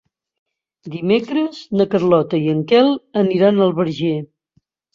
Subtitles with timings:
[0.95, 2.91] Dimecres na Carlota i en Quel
[3.25, 4.19] aniran al Verger.